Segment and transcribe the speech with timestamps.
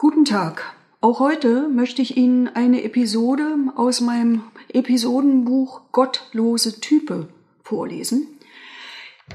[0.00, 0.62] Guten Tag.
[1.02, 7.28] Auch heute möchte ich Ihnen eine Episode aus meinem Episodenbuch Gottlose Type
[7.62, 8.26] vorlesen.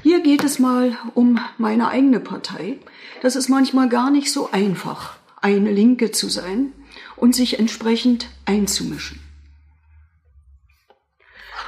[0.02, 2.80] Hier geht es mal um meine eigene Partei.
[3.22, 6.72] Das ist manchmal gar nicht so einfach, eine Linke zu sein
[7.14, 9.20] und sich entsprechend einzumischen.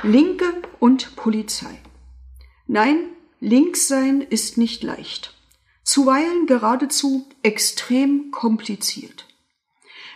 [0.03, 1.81] Linke und Polizei.
[2.67, 3.05] Nein,
[3.39, 5.38] links sein ist nicht leicht
[5.89, 9.27] zuweilen geradezu extrem kompliziert.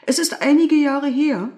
[0.05, 1.49] Es ist einige Jahre her,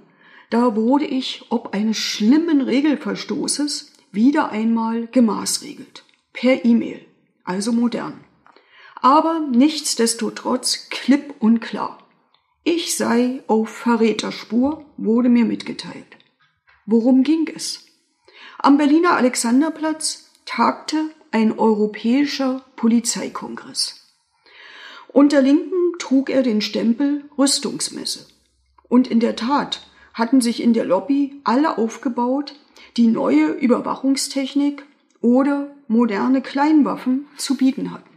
[0.51, 6.05] da wurde ich ob eines schlimmen Regelverstoßes wieder einmal gemaßregelt.
[6.33, 7.05] Per E-Mail,
[7.43, 8.21] also modern.
[9.01, 11.99] Aber nichtsdestotrotz klipp und klar.
[12.63, 16.17] Ich sei auf Verräterspur, wurde mir mitgeteilt.
[16.87, 17.87] Worum ging es?
[18.59, 24.04] Am Berliner Alexanderplatz tagte ein europäischer Polizeikongress.
[25.15, 28.27] Unter Linken trug er den Stempel Rüstungsmesse.
[28.89, 32.57] Und in der Tat hatten sich in der Lobby alle aufgebaut,
[32.97, 34.85] die neue Überwachungstechnik
[35.21, 38.11] oder moderne Kleinwaffen zu bieten hatten.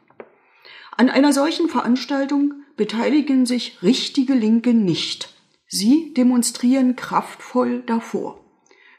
[0.97, 5.36] An einer solchen Veranstaltung beteiligen sich richtige Linke nicht.
[5.67, 8.43] Sie demonstrieren kraftvoll davor,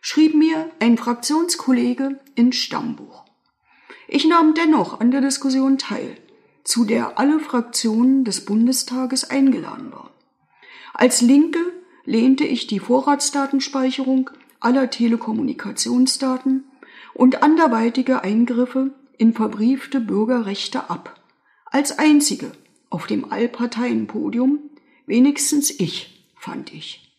[0.00, 3.25] schrieb mir ein Fraktionskollege ins Stammbuch.
[4.06, 6.17] Ich nahm dennoch an der Diskussion teil
[6.69, 10.11] zu der alle Fraktionen des Bundestages eingeladen waren.
[10.92, 11.60] Als Linke
[12.05, 14.28] lehnte ich die Vorratsdatenspeicherung
[14.60, 16.64] aller Telekommunikationsdaten
[17.14, 21.19] und anderweitige Eingriffe in verbriefte Bürgerrechte ab.
[21.64, 22.52] Als einzige
[22.91, 24.58] auf dem Allparteienpodium,
[25.06, 27.14] wenigstens ich, fand ich.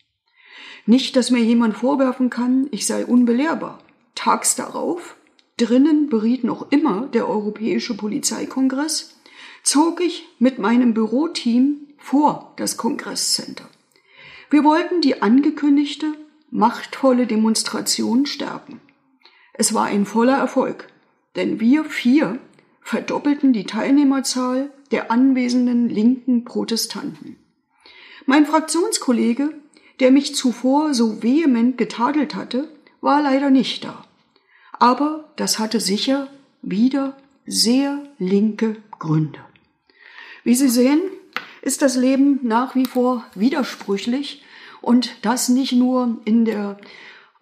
[0.86, 3.80] Nicht, dass mir jemand vorwerfen kann, ich sei unbelehrbar.
[4.14, 5.16] Tags darauf,
[5.56, 9.19] drinnen beriet noch immer der Europäische Polizeikongress,
[9.62, 13.68] zog ich mit meinem Büroteam vor das Kongresscenter.
[14.50, 16.14] Wir wollten die angekündigte,
[16.50, 18.80] machtvolle Demonstration stärken.
[19.52, 20.88] Es war ein voller Erfolg,
[21.36, 22.38] denn wir vier
[22.80, 27.36] verdoppelten die Teilnehmerzahl der anwesenden linken Protestanten.
[28.26, 29.54] Mein Fraktionskollege,
[30.00, 32.68] der mich zuvor so vehement getadelt hatte,
[33.00, 34.04] war leider nicht da.
[34.72, 36.28] Aber das hatte sicher
[36.62, 37.16] wieder
[37.46, 39.40] sehr linke Gründe.
[40.44, 41.00] Wie Sie sehen,
[41.62, 44.42] ist das Leben nach wie vor widersprüchlich
[44.80, 46.78] und das nicht nur in der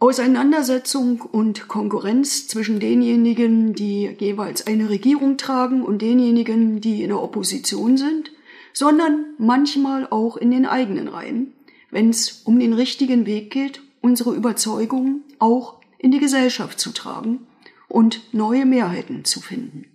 [0.00, 7.20] Auseinandersetzung und Konkurrenz zwischen denjenigen, die jeweils eine Regierung tragen und denjenigen, die in der
[7.22, 8.31] Opposition sind,
[8.72, 11.53] sondern manchmal auch in den eigenen Reihen,
[11.91, 17.47] wenn es um den richtigen Weg geht, unsere Überzeugungen auch in die Gesellschaft zu tragen
[17.88, 19.86] und neue Mehrheiten zu finden.